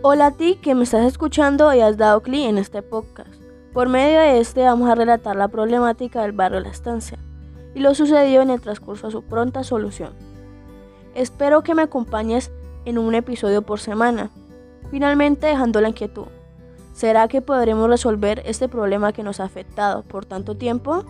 [0.00, 3.34] Hola a ti que me estás escuchando y has dado clic en este podcast.
[3.72, 7.18] Por medio de este vamos a relatar la problemática del barrio La Estancia
[7.74, 10.12] y lo sucedido en el transcurso a su pronta solución.
[11.16, 12.52] Espero que me acompañes
[12.84, 14.30] en un episodio por semana,
[14.88, 16.28] finalmente dejando la inquietud.
[16.92, 21.04] ¿Será que podremos resolver este problema que nos ha afectado por tanto tiempo?